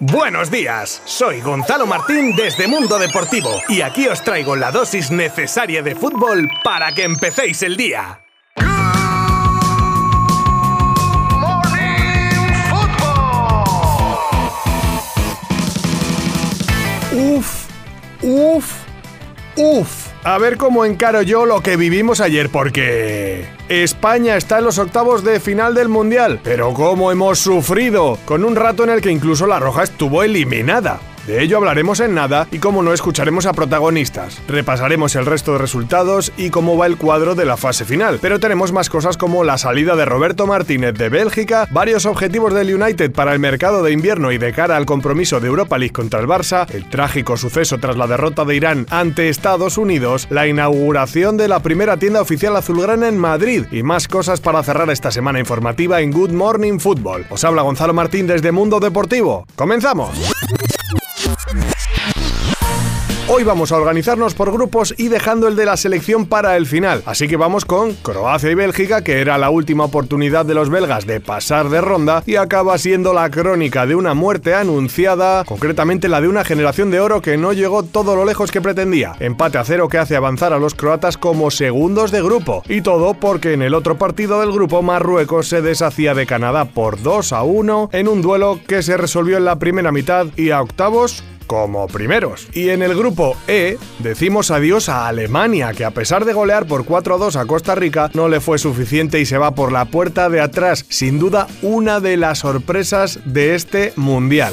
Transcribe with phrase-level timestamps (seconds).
[0.00, 5.82] Buenos días, soy Gonzalo Martín desde Mundo Deportivo y aquí os traigo la dosis necesaria
[5.82, 8.20] de fútbol para que empecéis el día.
[17.10, 17.66] Uf,
[18.22, 18.72] uf,
[19.56, 20.07] uf.
[20.30, 25.24] A ver cómo encaro yo lo que vivimos ayer, porque España está en los octavos
[25.24, 26.38] de final del Mundial.
[26.44, 31.00] Pero cómo hemos sufrido, con un rato en el que incluso la Roja estuvo eliminada.
[31.28, 34.40] De ello hablaremos en nada y como no escucharemos a protagonistas.
[34.48, 38.18] Repasaremos el resto de resultados y cómo va el cuadro de la fase final.
[38.22, 42.74] Pero tenemos más cosas como la salida de Roberto Martínez de Bélgica, varios objetivos del
[42.74, 46.18] United para el mercado de invierno y de cara al compromiso de Europa League contra
[46.18, 51.36] el Barça, el trágico suceso tras la derrota de Irán ante Estados Unidos, la inauguración
[51.36, 55.40] de la primera tienda oficial azulgrana en Madrid y más cosas para cerrar esta semana
[55.40, 57.26] informativa en Good Morning Football.
[57.28, 59.46] Os habla Gonzalo Martín desde Mundo Deportivo.
[59.56, 60.37] ¡Comenzamos!
[63.38, 67.04] Hoy vamos a organizarnos por grupos y dejando el de la selección para el final.
[67.06, 71.06] Así que vamos con Croacia y Bélgica, que era la última oportunidad de los belgas
[71.06, 76.20] de pasar de ronda y acaba siendo la crónica de una muerte anunciada, concretamente la
[76.20, 79.14] de una generación de oro que no llegó todo lo lejos que pretendía.
[79.20, 82.64] Empate a cero que hace avanzar a los croatas como segundos de grupo.
[82.68, 87.00] Y todo porque en el otro partido del grupo Marruecos se deshacía de Canadá por
[87.00, 90.60] 2 a 1 en un duelo que se resolvió en la primera mitad y a
[90.60, 92.46] octavos como primeros.
[92.52, 96.84] Y en el grupo E decimos adiós a Alemania, que a pesar de golear por
[96.84, 100.40] 4-2 a Costa Rica, no le fue suficiente y se va por la puerta de
[100.40, 100.84] atrás.
[100.88, 104.52] Sin duda, una de las sorpresas de este Mundial.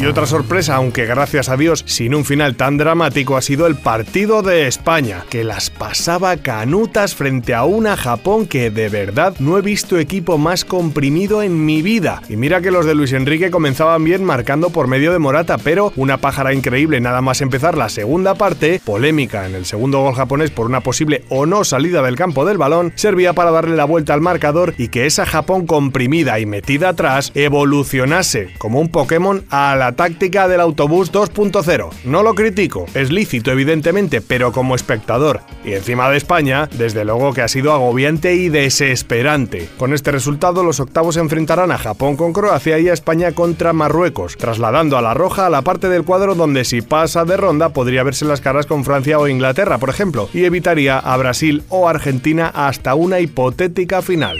[0.00, 3.74] Y otra sorpresa, aunque gracias a Dios sin un final tan dramático, ha sido el
[3.74, 9.58] partido de España, que las pasaba canutas frente a una Japón que de verdad no
[9.58, 12.22] he visto equipo más comprimido en mi vida.
[12.28, 15.92] Y mira que los de Luis Enrique comenzaban bien marcando por medio de Morata, pero
[15.96, 20.50] una pájara increíble nada más empezar la segunda parte, polémica en el segundo gol japonés
[20.50, 24.12] por una posible o no salida del campo del balón, servía para darle la vuelta
[24.12, 29.74] al marcador y que esa Japón comprimida y metida atrás evolucionase como un Pokémon a
[29.74, 31.88] la táctica del autobús 2.0.
[32.04, 37.32] No lo critico, es lícito evidentemente, pero como espectador y encima de España, desde luego
[37.32, 39.66] que ha sido agobiante y desesperante.
[39.78, 44.36] Con este resultado los octavos enfrentarán a Japón con Croacia y a España contra Marruecos,
[44.36, 48.02] trasladando a la roja a la parte del cuadro donde si pasa de ronda podría
[48.02, 52.50] verse las caras con Francia o Inglaterra, por ejemplo, y evitaría a Brasil o Argentina
[52.54, 54.38] hasta una hipotética final.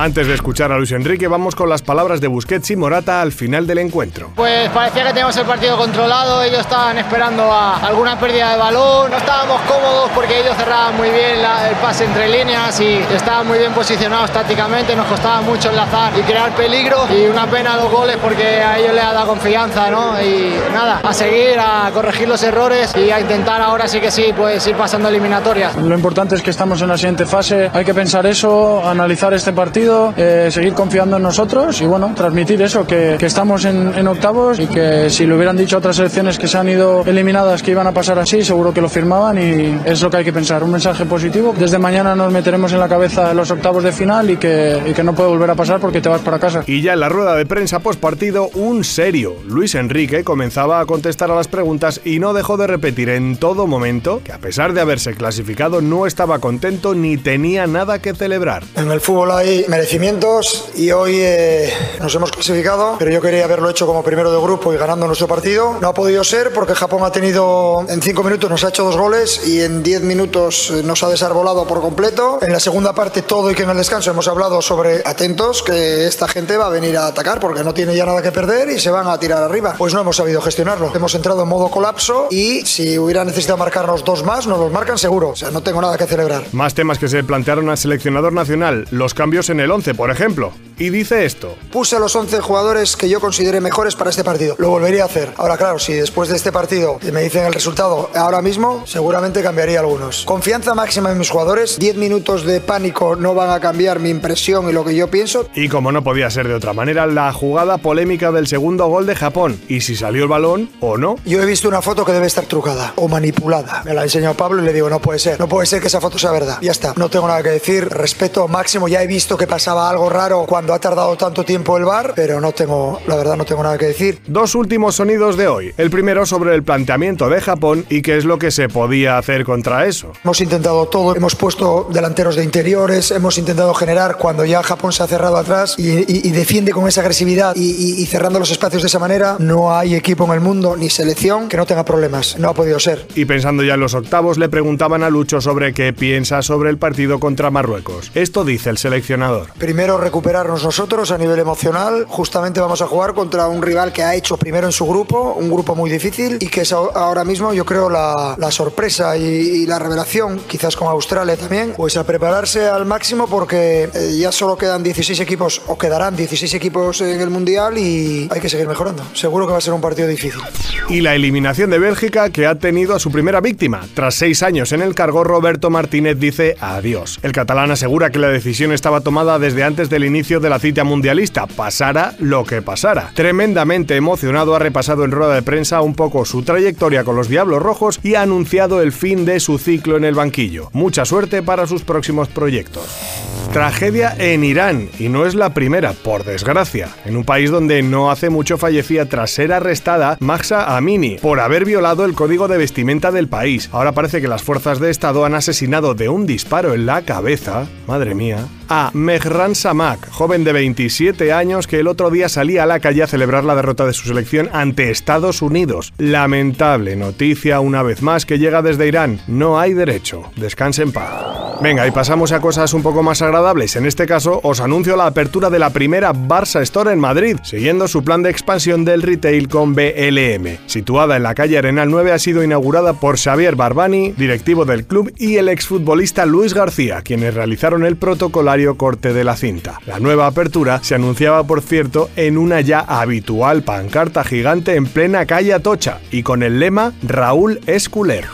[0.00, 3.32] Antes de escuchar a Luis Enrique, vamos con las palabras de Busquets y Morata al
[3.32, 4.30] final del encuentro.
[4.36, 9.10] Pues parecía que teníamos el partido controlado, ellos estaban esperando a alguna pérdida de balón,
[9.10, 13.48] no estábamos cómodos porque ellos cerraban muy bien la, el pase entre líneas y estaban
[13.48, 17.90] muy bien posicionados tácticamente, nos costaba mucho enlazar y crear peligro y una pena los
[17.90, 20.22] goles porque a ellos les ha dado confianza, ¿no?
[20.22, 24.64] Y nada, seguir, a corregir los errores y a intentar ahora sí que sí, pues
[24.68, 25.74] ir pasando eliminatorias.
[25.76, 29.52] Lo importante es que estamos en la siguiente fase, hay que pensar eso, analizar este
[29.52, 34.06] partido eh, seguir confiando en nosotros y bueno, transmitir eso, que, que estamos en, en,
[34.06, 37.72] octavos y que si le hubieran dicho otras selecciones que se han ido eliminadas que
[37.72, 40.62] iban a pasar así, seguro que lo firmaban y es lo que hay que pensar,
[40.62, 41.52] un mensaje positivo.
[41.58, 45.02] Desde mañana nos meteremos en la cabeza los octavos de final y que, y que
[45.02, 46.62] no puede volver a pasar porque te vas para casa.
[46.66, 49.34] Y ya en la rueda de prensa post partido, un serio.
[49.48, 53.66] Luis Enrique comenzaba a contestar a las preguntas y no dejó de repetir en todo
[53.66, 58.62] momento que a pesar de haberse clasificado no estaba contento ni tenía nada que celebrar.
[58.76, 63.70] En el fútbol hay merecimientos y hoy eh, nos hemos clasificado, pero yo quería haberlo
[63.70, 65.78] hecho como primero de grupo y ganando nuestro partido.
[65.80, 68.96] No ha podido ser porque Japón ha tenido en cinco minutos nos ha hecho dos
[68.96, 72.38] goles y en diez minutos eh, nos ha desarbolado por completo.
[72.42, 76.06] En la segunda parte todo y que en el descanso hemos hablado sobre atentos que
[76.06, 78.78] esta gente va a venir a atacar porque no tiene ya nada que perder y
[78.78, 79.74] se van a tirar arriba.
[79.78, 80.87] Pues no hemos sabido gestionarlo.
[80.94, 84.98] Hemos entrado en modo colapso y si hubiera necesitado marcarnos dos más, nos los marcan
[84.98, 85.30] seguro.
[85.30, 86.44] O sea, no tengo nada que celebrar.
[86.52, 88.86] Más temas que se plantearon al seleccionador nacional.
[88.90, 90.52] Los cambios en el 11, por ejemplo.
[90.78, 91.56] Y dice esto.
[91.72, 94.54] Puse a los 11 jugadores que yo considere mejores para este partido.
[94.58, 95.32] Lo volvería a hacer.
[95.36, 99.80] Ahora, claro, si después de este partido me dicen el resultado ahora mismo, seguramente cambiaría
[99.80, 100.24] algunos.
[100.24, 101.78] Confianza máxima en mis jugadores.
[101.78, 105.48] 10 minutos de pánico no van a cambiar mi impresión y lo que yo pienso.
[105.54, 109.16] Y como no podía ser de otra manera, la jugada polémica del segundo gol de
[109.16, 109.60] Japón.
[109.68, 111.16] Y si salió el balón, o no.
[111.24, 113.82] Yo he visto una foto que debe estar trucada o manipulada.
[113.84, 115.88] Me la ha enseñado Pablo y le digo, no puede ser, no puede ser que
[115.88, 116.58] esa foto sea verdad.
[116.60, 120.08] Ya está, no tengo nada que decir, respeto máximo, ya he visto que pasaba algo
[120.08, 123.62] raro cuando ha tardado tanto tiempo el bar, pero no tengo, la verdad no tengo
[123.62, 124.20] nada que decir.
[124.26, 125.74] Dos últimos sonidos de hoy.
[125.76, 129.44] El primero sobre el planteamiento de Japón y qué es lo que se podía hacer
[129.44, 130.12] contra eso.
[130.24, 135.02] Hemos intentado todo, hemos puesto delanteros de interiores, hemos intentado generar cuando ya Japón se
[135.02, 138.98] ha cerrado atrás y, defiende con esa agresividad y, y cerrando los espacios de esa
[138.98, 142.38] manera, no hay equipo en el mundo ni selección que no tenga problemas.
[142.38, 143.06] No ha podido ser.
[143.14, 146.78] Y pensando ya en los octavos, le preguntaban a Lucho sobre qué piensa sobre el
[146.78, 148.10] partido contra Marruecos.
[148.14, 149.48] Esto dice el seleccionador.
[149.58, 152.04] Primero recuperarnos nosotros a nivel emocional.
[152.08, 155.50] Justamente vamos a jugar contra un rival que ha hecho primero en su grupo, un
[155.50, 160.40] grupo muy difícil y que es ahora mismo yo creo la, sorpresa y, la revelación,
[160.46, 165.20] quizás con Australia también, pues a prepararse al máximo porque eh, ya solo quedan 16
[165.20, 169.04] equipos o quedarán 16 equipos en el Mundial y hay que seguir mejorando.
[169.12, 170.40] Seguro que va a ser un partido difícil.
[170.88, 173.86] Y la eliminación de Bélgica que ha tenido a su primera víctima.
[173.94, 177.18] Tras seis años en el cargo, Roberto Martínez dice adiós.
[177.22, 180.84] El catalán asegura que la decisión estaba tomada desde antes del inicio de la cita
[180.84, 183.10] mundialista, pasara lo que pasara.
[183.14, 187.62] Tremendamente emocionado ha repasado en rueda de prensa un poco su trayectoria con los Diablos
[187.62, 190.70] Rojos y ha anunciado el fin de su ciclo en el banquillo.
[190.72, 193.37] Mucha suerte para sus próximos proyectos.
[193.52, 196.90] Tragedia en Irán, y no es la primera, por desgracia.
[197.06, 201.64] En un país donde no hace mucho fallecía tras ser arrestada Mahsa Amini por haber
[201.64, 203.70] violado el código de vestimenta del país.
[203.72, 207.66] Ahora parece que las fuerzas de Estado han asesinado de un disparo en la cabeza,
[207.86, 212.66] madre mía, a Mehran Samak, joven de 27 años que el otro día salía a
[212.66, 215.92] la calle a celebrar la derrota de su selección ante Estados Unidos.
[215.98, 219.20] Lamentable noticia una vez más que llega desde Irán.
[219.26, 220.24] No hay derecho.
[220.36, 221.38] Descanse en paz.
[221.60, 223.74] Venga, y pasamos a cosas un poco más agradables.
[223.74, 227.88] En este caso, os anuncio la apertura de la primera Barça Store en Madrid, siguiendo
[227.88, 230.58] su plan de expansión del retail con BLM.
[230.66, 235.12] Situada en la calle Arenal 9, ha sido inaugurada por Xavier Barbani, directivo del club,
[235.18, 239.80] y el exfutbolista Luis García, quienes realizaron el protocolario corte de la cinta.
[239.86, 245.26] La nueva apertura se anunciaba, por cierto, en una ya habitual pancarta gigante en plena
[245.26, 248.26] calle Atocha y con el lema Raúl Esculer.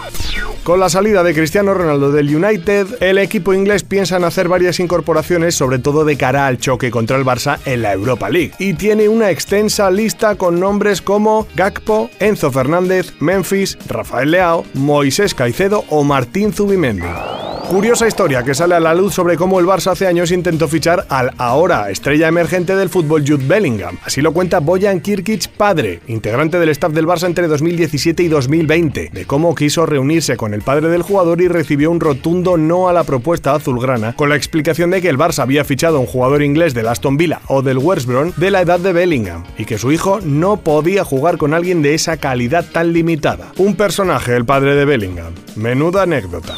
[0.65, 4.81] Con la salida de Cristiano Ronaldo del United, el equipo inglés piensa en hacer varias
[4.81, 8.73] incorporaciones, sobre todo de cara al choque contra el Barça en la Europa League, y
[8.73, 15.85] tiene una extensa lista con nombres como Gakpo, Enzo Fernández, Memphis, Rafael Leao, Moisés Caicedo
[15.91, 17.05] o Martín Zubimendi.
[17.69, 21.07] Curiosa historia que sale a la luz sobre cómo el Barça hace años intentó fichar
[21.09, 23.99] al ahora estrella emergente del fútbol Jude Bellingham.
[24.05, 29.11] Así lo cuenta Bojan Kirkic padre, integrante del staff del Barça entre 2017 y 2020,
[29.13, 32.93] de cómo quiso reunirse con el padre del jugador y recibió un rotundo no a
[32.93, 36.43] la propuesta azulgrana, con la explicación de que el Barça había fichado a un jugador
[36.43, 39.79] inglés del Aston Villa o del West Brom de la edad de Bellingham, y que
[39.79, 43.53] su hijo no podía jugar con alguien de esa calidad tan limitada.
[43.57, 45.33] Un personaje, el padre de Bellingham.
[45.57, 46.55] Menuda anécdota.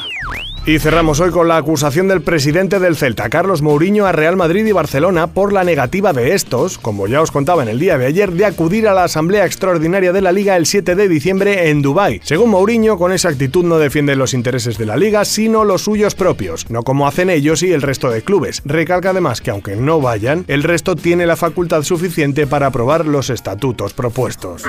[0.68, 4.66] Y cerramos hoy con la acusación del presidente del Celta, Carlos Mourinho, a Real Madrid
[4.66, 8.06] y Barcelona por la negativa de estos, como ya os contaba en el día de
[8.06, 11.82] ayer, de acudir a la Asamblea Extraordinaria de la Liga el 7 de diciembre en
[11.82, 12.20] Dubái.
[12.24, 16.16] Según Mourinho, con esa actitud no defiende los intereses de la Liga, sino los suyos
[16.16, 18.60] propios, no como hacen ellos y el resto de clubes.
[18.64, 23.30] Recalca además que aunque no vayan, el resto tiene la facultad suficiente para aprobar los
[23.30, 24.64] estatutos propuestos.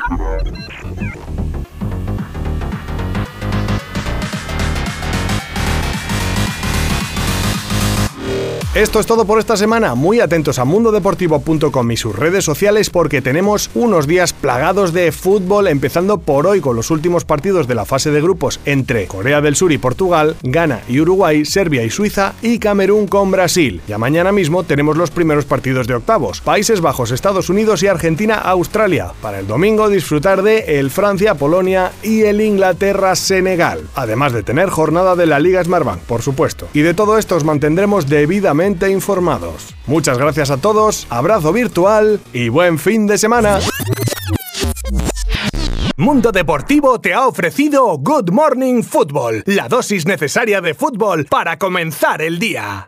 [8.77, 9.95] Esto es todo por esta semana.
[9.95, 15.68] Muy atentos a mundodeportivo.com y sus redes sociales porque tenemos unos días plagados de fútbol,
[15.68, 19.56] empezando por hoy con los últimos partidos de la fase de grupos entre Corea del
[19.56, 23.81] Sur y Portugal, Ghana y Uruguay, Serbia y Suiza y Camerún con Brasil.
[23.88, 28.35] Ya mañana mismo tenemos los primeros partidos de octavos, Países Bajos, Estados Unidos y Argentina,
[28.35, 29.12] Australia.
[29.24, 33.89] Para el domingo disfrutar de el Francia, Polonia y el Inglaterra, Senegal.
[33.96, 36.67] Además de tener jornada de la Liga Smartbank, por supuesto.
[36.75, 39.74] Y de todo esto os mantendremos debidamente informados.
[39.86, 43.59] Muchas gracias a todos, abrazo virtual y buen fin de semana.
[45.95, 52.21] Mundo Deportivo te ha ofrecido Good Morning Football, la dosis necesaria de fútbol para comenzar
[52.21, 52.86] el día.